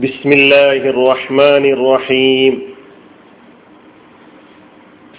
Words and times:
بسم 0.00 0.30
الله 0.32 0.80
الرحمن 0.90 1.64
الرحيم 1.72 2.54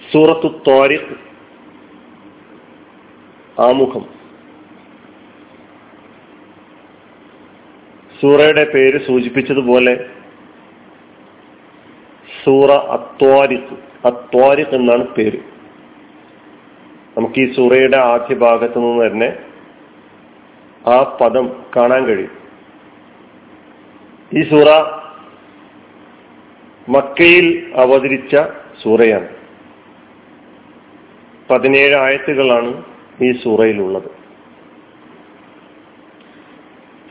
സൂറത്തു 0.02 0.48
ത്വാരിഖ് 0.66 1.14
ആമുഖം 3.60 4.04
സൂറയുടെ 8.20 8.64
പേര് 8.66 8.98
സൂചിപ്പിച്ചതുപോലെ 9.06 9.94
സൂറ 12.28 12.70
അത്വാരിഖ് 12.96 13.76
അത്വാരിഖ് 14.04 14.74
എന്നാണ് 14.74 15.06
പേര് 15.16 15.40
നമുക്ക് 17.16 17.40
ഈ 17.40 17.48
സൂറയുടെ 17.54 18.00
ആദ്യ 18.08 18.34
ഭാഗത്തു 18.42 18.80
നിന്ന് 18.80 19.04
തന്നെ 19.04 19.30
ആ 20.88 20.98
പദം 21.20 21.46
കാണാൻ 21.76 22.02
കഴിയും 22.06 22.34
ഈ 24.35 24.41
സൂറ 24.49 24.69
മക്കയിൽ 26.89 27.47
അവതരിച്ച 27.75 28.35
സൂറയാണ്. 28.81 29.29
പതിനേഴ് 31.49 31.95
ആയത്തുകളാണ് 31.95 32.71
ഈ 33.21 33.29
സൂറയിലുള്ളത്. 33.43 34.09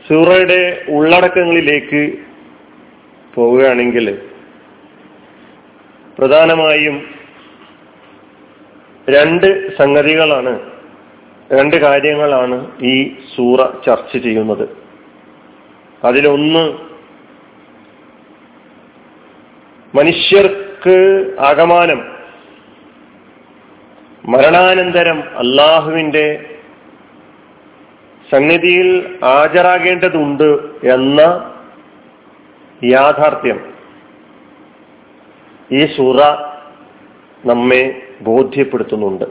സൂറയുടെ 0.07 0.61
ഉള്ളടക്കങ്ങളിലേക്ക് 0.89 2.01
പോവുകയാണെങ്കിൽ 3.35 4.07
പ്രധാനമായും 6.17 6.95
രണ്ട് 9.07 9.47
സംഗതികളാണ് 9.77 10.53
രണ്ട് 11.51 11.75
കാര്യങ്ങളാണ് 11.75 12.57
ഈ 12.91 12.95
സൂറ 13.35 13.59
ചർച്ച 13.85 14.13
ചെയ്യുന്നത്. 14.17 14.65
അതിലൊന്ന് 16.07 16.63
മനുഷ്യർക്ക് 19.95 20.97
ആകമാനം 21.39 22.13
മരണാനന്തരം 24.25 25.23
അള്ളാഹുവിന്റെ 25.37 26.57
സന്നിധിയിൽ 28.31 29.19
ഹാജരാകേണ്ടതുണ്ട് 29.25 30.49
എന്ന 30.93 31.21
യാഥാർത്ഥ്യം 32.83 33.73
ഈ 35.71 35.85
സൂറ 35.97 36.21
നമ്മെ 37.45 38.01
ബോധ്യപ്പെടുത്തുന്നുണ്ട്. 38.21 39.25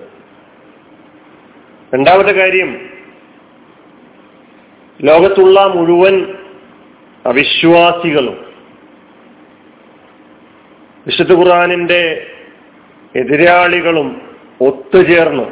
രണ്ടാമത്തെ 1.94 2.33
കാര്യം 2.33 2.90
ലോകത്തുള്ള 5.02 5.66
മുഴുവൻ 5.66 6.34
അവിശ്വാസികളും 7.27 8.52
വിശുദ്ധ 11.06 11.33
ഖുർആാനിന്റെ 11.33 12.27
എതിരാളികളും 13.17 14.08
ഒത്തുചേർന്ന്. 14.61 15.47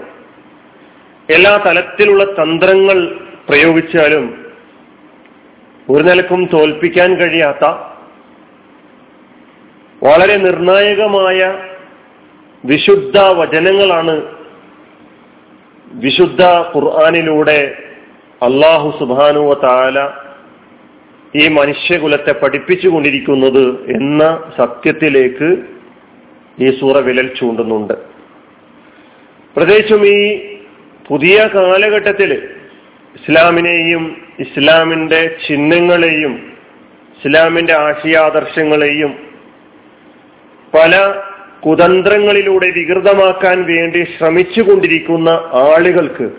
എല്ലാ 1.28 1.56
തലത്തിലുള്ള 1.66 2.24
തന്ത്രങ്ങൾ 2.24 2.98
പ്രയോഗിച്ചാലും 3.48 4.24
ഒരു 5.90 6.02
നിലക്കും 6.02 6.50
തോൽപ്പിക്കാൻ 6.52 7.16
കഴിയാത്ത 7.16 7.64
വളരെ 10.02 10.36
നിർണായകമായ 10.36 11.40
വിശുദ്ധ 12.64 13.18
വചനങ്ങളാണ് 13.18 14.22
വിശുദ്ധ 15.92 16.42
ഖുർആാനിലൂടെ 16.44 17.60
അള്ളാഹു 18.42 18.98
സുബാനുവ 18.98 19.54
താല 19.62 19.98
ഈ 21.36 21.48
മനുഷ്യകുലത്തെ 21.48 22.32
പഠിപ്പിച്ചുകൊണ്ടിരിക്കുന്നത് 22.32 23.92
എന്ന 23.96 24.52
സത്യത്തിലേക്ക് 24.56 25.48
ഈ 26.62 26.80
സൂറ 26.80 26.98
വിലൽ 26.98 27.34
ചൂണ്ടുന്നുണ്ട്. 27.34 27.94
പ്രത്യേകിച്ചും 29.56 30.06
ഈ 30.06 30.46
പുതിയ 31.08 31.48
കാലഘട്ടത്തിൽ 31.54 32.32
ഇസ്ലാമിനെയും 33.14 34.16
ഇസ്ലാമിന്റെ 34.40 35.38
ചിഹ്നങ്ങളെയും 35.48 36.34
ഇസ്ലാമിന്റെ 37.16 37.72
ആശയാദർശങ്ങളെയും 37.72 39.12
പല 40.74 40.94
കുതന്ത്രങ്ങളിലൂടെ 41.66 42.70
വികൃതമാക്കാൻ 42.70 43.62
വേണ്ടി 43.62 44.06
ശ്രമിച്ചുകൊണ്ടിരിക്കുന്ന 44.18 45.28
ആളുകൾക്ക് 45.52 46.30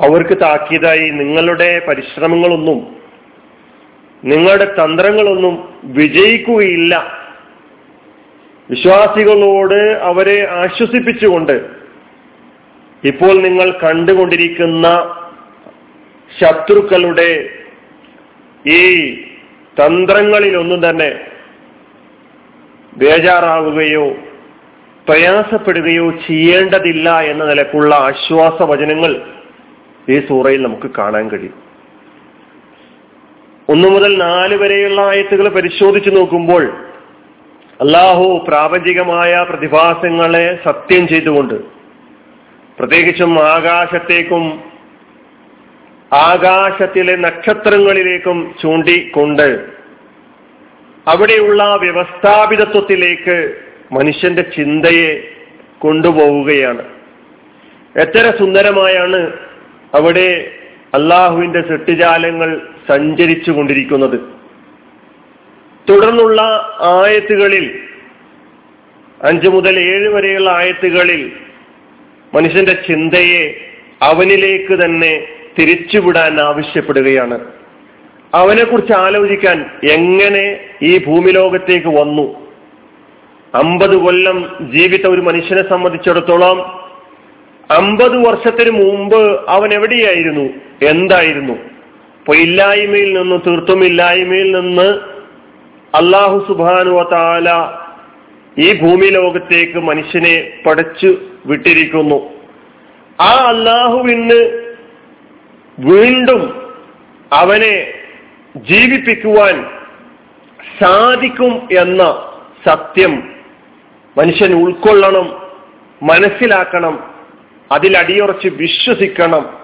അവർക്ക് 0.00 0.40
താക്കീതായി 0.40 1.10
നിങ്ങളുടെ 1.10 1.80
പരിശ്രമങ്ങളൊന്നും 1.88 3.01
നിങ്ങളുടെ 4.24 4.64
തന്ത്രങ്ങളൊന്നും 4.64 5.54
വിജയിക്കുകയില്ല. 5.84 7.22
വിശ്വാസികളോട് 8.70 9.98
അവരെ 10.02 10.48
ആശ്വസിപ്പിച്ചുകൊണ്ട് 10.50 11.66
ഇപ്പോൾ 13.04 13.32
നിങ്ങൾ 13.42 13.78
കണ്ടുകൊണ്ടിരിക്കുന്ന 13.82 14.86
ശത്രുക്കളുടെ 16.40 17.30
ഈ 18.66 18.80
തന്ത്രങ്ങളിലൊന്നും 19.80 20.90
തന്നെ 20.90 21.10
ബേജാറാവുകയോ 22.96 24.06
പ്രയാസപ്പെടുകയോ 25.08 26.10
ചെയ്യേണ്ടതില്ല 26.10 27.20
എന്ന 27.20 27.44
നിലക്കുള്ള 27.44 27.94
ആശ്വാസ 27.94 28.62
വചനങ്ങൾ 28.62 29.12
ഈ 30.08 30.18
സൂറയിൽ 30.28 30.62
നമുക്ക് 30.62 30.90
കാണാൻ 30.98 31.30
കഴിയും. 31.30 31.71
ഒന്നു 33.72 33.88
മുതൽ 33.88 34.18
നാല് 34.18 34.56
വരെയുള്ള 34.56 35.00
ആയത്തുകൾ 35.00 35.48
പരിശോധിച്ചു 35.48 36.10
നോക്കുമ്പോൾ 36.10 36.64
അള്ളാഹു 37.80 38.44
പ്രാപഞ്ചികമായ 38.48 39.46
പ്രതിഭാസങ്ങളെ 39.50 40.58
സത്യം 40.64 41.08
ചെയ്തുകൊണ്ട് 41.08 41.54
പ്രത്യേകിച്ചും 42.78 43.42
ആകാശത്തേക്കും 43.42 44.60
ആകാശത്തിലെ 46.12 47.16
നക്ഷത്രങ്ങളിലേക്കും 47.16 48.54
ചൂണ്ടിക്കൊണ്ട് 48.62 49.66
അവിടെയുള്ള 51.08 51.76
വ്യവസ്ഥാപിതത്വത്തിലേക്ക് 51.80 53.54
മനുഷ്യന്റെ 53.92 54.42
ചിന്തയെ 54.42 55.28
കൊണ്ടുപോവുകയാണ്. 55.78 56.84
എത്ര 57.96 58.32
സുന്ദരമായാണ് 58.38 59.32
അവിടെ 59.94 60.50
അള്ളാഹുവിന്റെ 60.94 61.62
സൃഷ്ടിജാലങ്ങൾ 61.62 62.71
സഞ്ചരിച്ചു 62.88 63.50
കൊണ്ടിരിക്കുന്നത് 63.50 64.20
തുടർന്നുള്ള 65.90 66.40
ആയത്തുകളിൽ 66.80 67.78
അഞ്ചു 69.22 69.48
മുതൽ 69.48 69.78
ഏഴ് 69.78 70.08
വരെയുള്ള 70.08 70.50
ആയത്തുകളിൽ 70.50 71.32
മനുഷ്യന്റെ 72.34 72.72
ചിന്തയെ 72.72 73.60
അവനിലേക്ക് 74.02 74.84
തന്നെ 74.84 75.26
തിരിച്ചുവിടാൻ 75.58 76.40
ആവശ്യപ്പെടുകയാണ്. 76.40 77.40
അവനെ 78.34 78.64
കുറിച്ച് 78.64 78.92
ആലോചിക്കാൻ 78.92 79.70
എങ്ങനെ 79.84 80.60
ഈ 80.82 81.04
ഭൂമിലോകത്തേക്ക് 81.04 81.88
വന്നു? 81.88 82.42
അമ്പത് 83.54 83.96
കൊല്ലം 83.96 84.56
ജീവിത 84.72 85.06
ഒരു 85.06 85.20
മനുഷ്യനെ 85.20 85.68
സംബന്ധിച്ചിടത്തോളം 85.68 86.60
അമ്പത് 87.70 88.16
വർഷത്തിന് 88.26 88.70
മുമ്പ് 88.70 89.44
അവൻ 89.48 89.74
എവിടെയായിരുന്നു? 89.74 90.50
എന്തായിരുന്നു? 90.82 91.71
ഇപ്പൊ 92.22 92.34
ഇല്ലായ്മയിൽ 92.34 93.20
നിന്ന് 93.20 93.36
തീർത്തും 93.46 93.84
ഇല്ലായ്മയിൽ 93.84 94.60
നിന്ന് 94.60 94.88
അള്ളാഹു 95.94 96.44
സുബാനു 96.48 97.08
താല 97.12 97.48
ഈ 98.58 98.80
ഭൂമി 98.80 99.06
ലോകത്തേക്ക് 99.06 99.78
മനുഷ്യനെ 99.78 100.62
പടച്ചു 100.66 101.14
വിട്ടിരിക്കുന്നു. 101.46 102.18
ആ 103.20 103.32
അള്ളാഹുവിന് 103.34 104.40
വീണ്ടും 105.78 106.70
അവനെ 107.32 107.92
ജീവിപ്പിക്കുവാൻ 108.56 109.66
സാധിക്കും 110.78 111.68
എന്ന 111.78 112.02
സത്യം 112.66 113.34
മനുഷ്യൻ 114.18 114.52
ഉൾക്കൊള്ളണം 114.54 115.42
മനസ്സിലാക്കണം 116.02 117.04
അതിലടിയുറച്ച് 117.72 118.48
വിശ്വസിക്കണം 118.48 119.58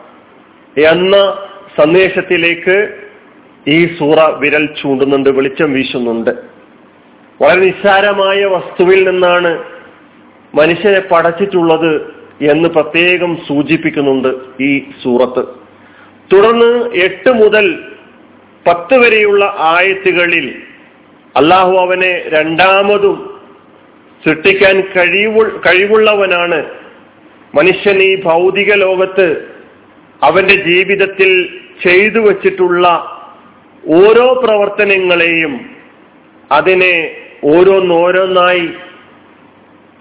എന്ന 0.85 1.17
സന്ദേശത്തിലേക്ക് 1.79 2.95
ഈ 3.69 3.87
സൂറ 3.99 4.19
വിരൽ 4.19 4.69
ചൂണ്ടുന്നുണ്ട് 4.83 5.31
വെളിച്ചം 5.31 5.73
വീശുന്നുണ്ട്. 5.73 6.31
വളരെ 7.43 7.61
നിസ്സാരമായ 7.61 8.45
വസ്തുവിൽ 8.45 9.11
നിന്നാണ് 9.11 9.65
മനുഷ്യരെ 10.55 11.01
പടച്ചിട്ടുള്ളത് 11.01 12.15
എന്ന് 12.51 12.69
പ്രത്യേകം 12.69 13.37
സൂചിപ്പിക്കുന്നുണ്ട് 13.49 14.63
ഈ 14.63 14.91
സൂറത്ത്. 15.03 15.47
തുടർന്ന് 16.33 16.95
എട്ട് 16.95 17.33
മുതൽ 17.33 17.79
പത്ത് 18.67 18.99
വരെയുള്ള 18.99 19.57
ആയത്തുകളിൽ 19.59 20.63
അള്ളാഹു 21.37 21.77
അവനെ 21.77 22.23
രണ്ടാമതും 22.29 23.41
സൃഷ്ടിക്കാൻ 24.27 24.81
കഴിവു 24.81 25.43
കഴിവുള്ളവനാണ്. 25.43 26.65
മനുഷ്യൻ 27.55 27.99
ഈ 27.99 28.23
ഭൗതിക 28.23 28.75
ലോകത്ത് 28.75 29.49
അവന്റെ 30.23 30.55
ജീവിതത്തിൽ 30.55 31.61
ചെയ്തു 31.85 32.21
വച്ചിട്ടുള്ള 32.21 32.87
ഓരോ 33.89 34.41
പ്രവർത്തനങ്ങളെയും 34.45 35.71
അതിനെ 36.53 37.11
ഓരോന്നോരോന്നായി 37.45 38.69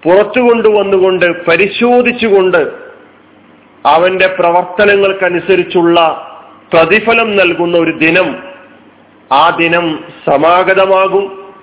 പുറത്തു 0.02 0.40
കൊണ്ടുവന്നുകൊണ്ട് 0.40 1.44
പരിശോധിച്ചുകൊണ്ട് 1.44 2.72
അവന്റെ 3.86 4.26
പ്രവർത്തനങ്ങൾക്കനുസരിച്ചുള്ള 4.26 5.98
പ്രതിഫലം 6.72 7.36
നൽകുന്ന 7.36 7.78
ഒരു 7.78 7.96
ദിനം 7.96 8.42
ആ 9.32 9.50
ദിനം 9.50 10.04
സമാഗതമാകും. 10.26 11.54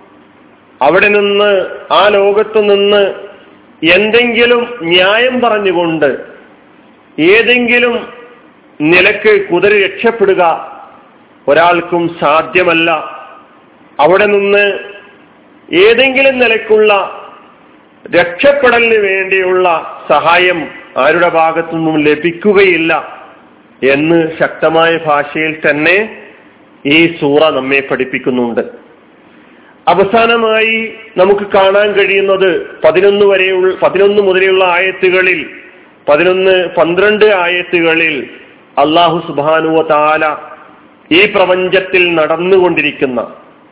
അവിടെ 0.81 1.07
നിന്ന് 1.07 1.65
ആ 1.91 2.07
ലോകത്തു 2.07 2.59
നിന്ന് 2.59 3.13
എന്തെങ്കിലും 3.93 4.77
ന്യായം 4.81 5.41
പറഞ്ഞുകൊണ്ട് 5.41 6.17
ഏതെങ്കിലും 7.21 8.14
നിലയ്ക്ക് 8.81 9.47
കുതിര 9.47 9.85
രക്ഷപ്പെടുക 9.85 10.43
ഒരാൾക്കും 11.47 12.15
സാധ്യമല്ല. 12.21 12.91
അവിടെ 13.99 14.25
നിന്ന് 14.25 14.79
ഏതെങ്കിലും 15.75 16.39
നിലക്കുള്ള 16.39 17.21
രക്ഷപ്പെടലിന് 18.15 18.97
വേണ്ടിയുള്ള 18.97 19.97
സഹായം 20.09 20.67
ആരുടെ 20.97 21.29
ഭാഗത്തു 21.29 21.75
നിന്നും 21.75 22.03
ലഭിക്കുകയില്ല 22.03 23.19
എന്ന് 23.83 24.31
ശക്തമായ 24.39 24.97
ഭാഷയിൽ 24.97 25.69
തന്നെ 25.69 26.25
ഈ 26.85 27.17
സൂറ 27.19 27.49
നമ്മെ 27.49 27.87
പഠിപ്പിക്കുന്നുണ്ട്. 27.91 28.61
അവസാനമായി 29.87 30.93
നമുക്ക് 31.17 31.47
കാണാൻ 31.47 31.91
കഴിയുന്നത് 31.91 32.67
പതിനൊന്ന് 32.85 33.25
വരെയുള്ള 33.25 33.75
പതിനൊന്ന് 33.83 34.21
മുതലെയുള്ള 34.21 34.63
ആയത്തുകളിൽ 34.65 35.49
പതിനൊന്ന് 36.09 36.67
പന്ത്രണ്ട് 36.67 37.25
ആയത്തുകളിൽ 37.25 38.29
അള്ളാഹു 38.77 39.17
സുബാനുവ 39.27 39.81
താല 39.89 40.25
ഈ 41.11 41.21
പ്രപഞ്ചത്തിൽ 41.25 42.03
നടന്നുകൊണ്ടിരിക്കുന്ന 42.15 43.21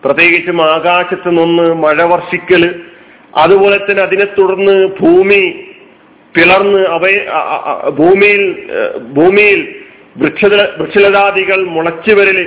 പ്രത്യേകിച്ചും 0.03 0.61
ആകാശത്ത് 0.61 1.29
നിന്ന് 1.29 1.67
മഴ 1.75 1.99
വർഷിക്കൽ 2.03 2.63
അതുപോലെ 3.43 3.77
തന്നെ 3.77 4.01
അതിനെ 4.03 4.25
തുടർന്ന് 4.37 4.75
ഭൂമി 5.01 5.43
പിളർന്ന് 6.35 6.81
അവ 6.95 7.03
ഭൂമിയിൽ 7.89 8.43
ഭൂമിയിൽ 9.17 9.59
വൃക്ഷ 10.17 10.45
വൃക്ഷലതാദികൾ 10.79 11.59
മുളച്ചു 11.65 12.13
വരൽ 12.13 12.39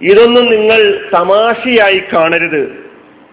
ഇതൊന്നും 0.00 0.46
നിങ്ങൾ 0.46 0.80
തമാശയായി 1.12 2.00
കാണരുത്. 2.12 2.62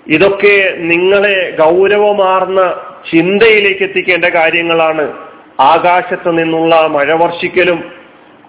ഇതൊക്കെ 0.07 0.55
നിങ്ങളെ 0.91 1.35
ഗൗരവമാർന്ന 1.59 2.61
ചിന്തയിലേക്ക് 3.11 3.83
എത്തിക്കേണ്ട 3.83 4.25
കാര്യങ്ങളാണ് 4.25 5.05
ആകാശത്ത് 5.71 6.31
നിന്നുള്ള 6.39 6.75
മഴ 6.87 7.09
വർഷിക്കലും 7.13 7.79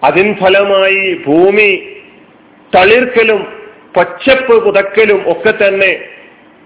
അതിൻ 0.03 0.35
ഫലമായി 0.35 1.13
ഭൂമി 1.27 1.87
തളിർക്കലും 2.75 3.47
പച്ചപ്പ് 3.97 4.65
പുതക്കലും 4.65 5.31
ഒക്കെ 5.31 5.51
തന്നെ 5.51 5.99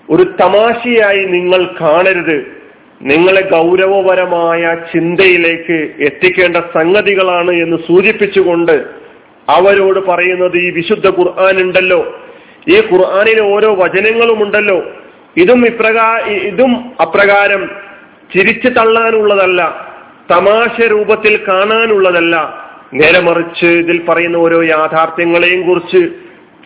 ഒരു 0.10 0.24
തമാശയായി 0.24 1.26
നിങ്ങൾ 1.26 1.70
കാണരുത്. 1.82 2.56
നിങ്ങളെ 3.02 3.42
ഗൗരവപരമായ 3.42 4.78
ചിന്തയിലേക്ക് 4.94 5.92
എത്തിക്കേണ്ട 6.00 6.58
സംഗതികളാണ് 6.58 7.52
എന്ന് 7.52 7.78
സൂചിപ്പിച്ചുകൊണ്ട് 7.78 8.86
അവരോട് 9.50 10.00
പറയുന്നത് 10.00 10.58
ഈ 10.58 10.72
വിശുദ്ധ 10.72 11.08
ഖുർആൻ 11.08 11.58
ഉണ്ടല്ലോ. 11.62 12.20
ഈ 12.68 12.76
ഖുർആാനിലെ 12.76 13.42
ഓരോ 13.42 13.76
വചനങ്ങളും 13.76 14.44
ഉണ്ടല്ലോ. 14.44 14.84
ഇതും 15.38 15.66
ഇപ്രകാ 15.66 16.18
ഇതും 16.28 16.92
അപ്രകാരം 17.02 17.72
ചിരിച്ചു 18.36 18.70
തള്ളാനുള്ളതല്ല 18.70 19.90
തമാശ 20.31 20.81
രൂപത്തിൽ 20.81 21.40
കാണാനുള്ളതല്ല. 21.48 22.65
നേരെ 22.95 23.19
മറിച്ച് 23.19 23.65
ഇതിൽ 23.65 24.06
പറയുന്ന 24.09 24.38
ഓരോ 24.38 24.62
യാഥാർത്ഥ്യങ്ങളെയും 24.62 25.62
കുറിച്ച് 25.68 26.01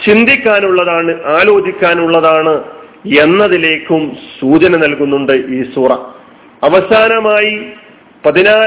ചിന്തിക്കാനുള്ളതാണ് 0.05 1.11
ആലോചിക്കാനുള്ളതാണ് 1.25 2.63
എന്നതിലേക്കും 3.19 4.17
സൂചന 4.41 4.75
നൽകുന്നുണ്ട് 4.77 5.31
ഈ 5.31 5.73
സൂറ. 5.75 5.91
അവസാനമായി 6.63 7.53
പതിനാ 8.25 8.57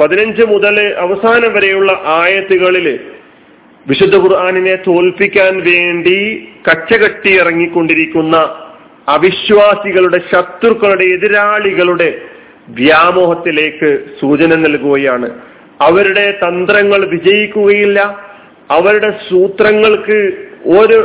പതിനഞ്ച് 0.00 0.42
മുതൽ 0.42 0.76
അവസാനം 0.98 1.52
വരെയുള്ള 1.52 2.02
ആയത്തുകളിൽ 2.06 3.00
വിശുദ്ധ 3.86 4.16
ഖുർആാനിനെ 4.16 4.74
തോൽപ്പിക്കാൻ 4.74 5.54
വേണ്ടി 5.60 6.48
കച്ചകെട്ടി 6.68 7.30
ഇറങ്ങിക്കൊണ്ടിരിക്കുന്ന 7.40 8.36
അവിശ്വാസികളുടെ 9.08 10.20
ശത്രുക്കളുടെ 10.32 11.04
എതിരാളികളുടെ 11.04 12.08
വ്യാമോഹത്തിലേക്ക് 12.68 13.90
സൂചന 14.20 14.54
നൽകുകയാണ്. 14.54 15.30
അവരുടെ 15.80 16.38
തന്ത്രങ്ങൾ 16.44 17.06
വിജയിക്കുകയില്ല. 17.06 18.00
അവരുടെ 18.70 19.10
സൂത്രങ്ങൾക്ക് 19.30 20.18
ഒരു 20.78 20.98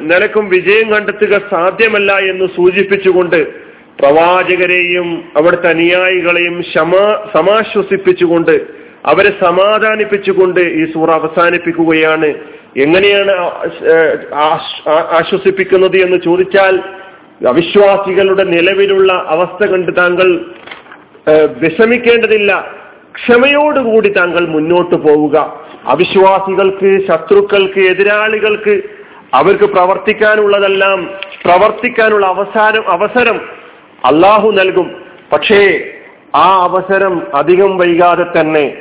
നിലക്കും 0.00 0.48
വിജയം 0.48 0.94
കണ്ടെത്തുക 0.94 1.40
സാധ്യമല്ല 1.50 2.12
എന്ന് 2.12 2.46
സൂചിപ്പിച്ചുകൊണ്ട് 2.56 3.64
പ്രവാചകരെയും 4.00 5.24
അവിടുത്തെ 5.36 5.68
അനുയായികളെയും 5.68 6.60
ക്ഷമാ 6.60 7.30
സമാശ്വസിപ്പിച്ചുകൊണ്ട് 7.34 8.84
അവരെ 9.06 9.32
സമാധാനിപ്പിച്ചുകൊണ്ട് 9.44 10.60
ഈ 10.60 10.92
സൂറ 10.92 11.10
അവസാനിപ്പിക്കുകയാണ്. 11.10 12.34
എങ്ങനെയാണ് 12.76 13.32
ആശ്വസിപ്പിക്കുന്നത് 15.18 15.96
എന്ന് 15.96 16.18
ചോദിച്ചാൽ 16.24 16.76
അവിശ്വാസികളുടെ 17.48 18.44
നിലവിലുള്ള 18.44 19.12
അവസ്ഥ 19.12 19.70
കണ്ട് 19.70 19.92
താങ്കൾ 19.96 20.44
വിഷമിക്കേണ്ടതില്ല. 21.58 22.83
ക്ഷമയോടുകൂടി 23.14 24.08
താങ്കൾ 24.08 24.48
മുന്നോട്ട് 24.48 24.94
പോവുക. 24.94 25.62
അവിശ്വാസികൾക്ക് 25.86 27.06
ശത്രുക്കൾക്ക് 27.08 27.80
എതിരാളികൾക്ക് 27.80 28.82
അവർക്ക് 29.34 29.64
പ്രവർത്തിക്കാനുള്ളതെല്ലാം 29.64 31.10
പ്രവർത്തിക്കാനുള്ള 31.44 32.26
അവസാനം 32.26 32.90
അവസരം 32.90 33.36
അള്ളാഹു 34.04 34.50
നൽകും. 34.50 34.90
പക്ഷേ 35.32 35.84
ആ 36.34 36.62
അവസരം 36.62 37.22
അധികം 37.34 37.78
വൈകാതെ 37.78 38.40
തന്നെ 38.40 38.74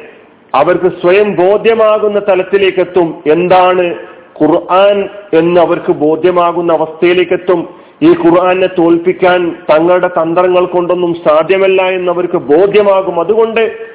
അവർക്ക് 0.55 0.89
സ്വയം 1.01 1.35
ബോധ്യമാകുന്ന 1.35 2.19
തലത്തിലേക്ക് 2.19 2.79
എത്തും 2.79 3.23
എന്താണ് 3.31 3.95
ഖുർആൻ 4.41 5.09
എന്ന് 5.33 5.61
അവർക്ക് 5.61 5.91
ബോധ്യമാകുന്ന 5.91 6.73
അവസ്ഥയിലേക്കെത്തും? 6.73 7.69
ഈ 8.03 8.09
ഖുർആനെ 8.09 8.67
തോൽപ്പിക്കാൻ 8.67 9.55
തങ്ങളുടെ 9.73 10.07
തന്ത്രങ്ങൾ 10.07 10.65
കൊണ്ടൊന്നും 10.65 11.13
സാധ്യമല്ല 11.13 11.81
എന്ന് 11.81 12.11
അവർക്ക് 12.11 12.37
ബോധ്യമാകും. 12.37 13.19
അതുകൊണ്ട് 13.19 13.92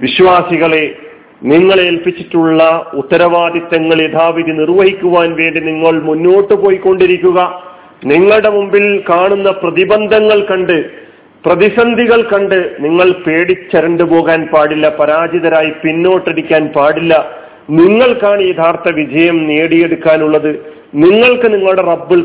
വിശ്വാസികളെ 0.00 0.94
നിങ്ങളെ 1.42 1.82
ഏൽപ്പിച്ചിട്ടുള്ള 1.82 2.90
ഉത്തരവാദിത്തങ്ങൾ 2.94 4.02
യഥാവിധി 4.02 4.50
നിർവഹിക്കുവാൻ 4.50 5.34
വേണ്ടി 5.34 5.60
നിങ്ങൾ 5.60 6.00
മുന്നോട്ട് 6.02 6.54
പോയിക്കൊണ്ടിരിക്കുക. 6.54 7.62
നിങ്ങളുടെ 8.04 8.48
മുമ്പിൽ 8.48 9.04
കാണുന്ന 9.10 9.50
പ്രതിബന്ധങ്ങൾ 9.50 10.40
കണ്ട് 10.50 11.08
പ്രതിസന്ധികൾ 11.46 12.22
കണ്ട് 12.22 12.76
നിങ്ങൾ 12.80 13.10
പേടിച്ചരണ്ടു 13.10 14.02
പോകാൻ 14.02 14.48
പാടില്ല 14.52 14.88
പരാജിതരായി 14.88 15.70
പിന്നോട്ടടിക്കാൻ 15.70 16.66
പാടില്ല. 16.76 17.30
നിങ്ങൾക്കാണ് 17.70 18.42
യഥാർത്ഥ 18.42 18.90
വിജയം 18.90 19.48
നേടിയെടുക്കാനുള്ളത്. 19.48 20.50
നിങ്ങൾക്ക് 20.94 21.54
നിങ്ങളുടെ 21.54 21.82
റബ്ബിൽ 21.82 22.24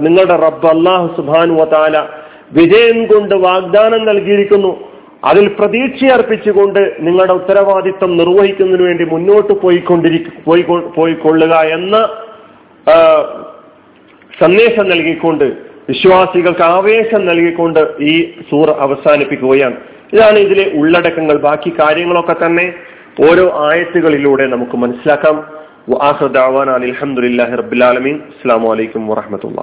നിങ്ങളുടെ 0.00 0.36
റബ്ബ് 0.36 0.66
അള്ളാഹു 0.66 1.06
സുബാനു 1.16 1.64
താല 1.64 2.04
വിജയം 2.52 3.06
കൊണ്ട് 3.06 3.34
വാഗ്ദാനം 3.34 4.04
നൽകിയിരിക്കുന്നു. 4.04 4.95
അതിൽ 5.26 5.48
പ്രതീക്ഷയർപ്പിച്ചുകൊണ്ട് 5.48 6.96
നിങ്ങളുടെ 7.00 7.32
ഉത്തരവാദിത്വം 7.32 8.16
നിർവഹിക്കുന്നതിന് 8.16 8.86
വേണ്ടി 8.86 9.04
മുന്നോട്ട് 9.04 9.52
പോയിക്കൊണ്ടിരിക്കും 9.52 10.32
പോയി 10.44 10.62
പോയിക്കൊള്ളുക 10.96 11.54
എന്ന 11.54 12.08
സന്ദേശം 14.40 14.88
നൽകിക്കൊണ്ട് 14.88 15.44
വിശ്വാസികൾക്ക് 15.88 16.62
ആവേശം 16.62 17.26
നൽകിക്കൊണ്ട് 17.26 17.80
ഈ 18.00 18.34
സൂർ 18.50 18.70
അവസാനിപ്പിക്കുകയാണ്. 18.70 19.76
ഇതാണ് 20.12 20.38
ഇതിലെ 20.38 20.70
ഉള്ളടക്കങ്ങൾ. 20.74 21.36
ബാക്കി 21.36 21.72
കാര്യങ്ങളൊക്കെ 21.80 22.36
തന്നെ 22.46 22.72
ഓരോ 23.30 23.44
ആയത്തുകളിലൂടെ 23.70 24.46
നമുക്ക് 24.46 24.76
മനസ്സിലാക്കാം. 24.76 25.36
അലഹമുല്ലാ 25.88 27.44
റബുലാലമീൻ 27.56 28.14
അസ്സാം 28.14 28.62
വലൈക്കും 28.62 29.06
വാഹമത്തുള്ള 29.06 29.60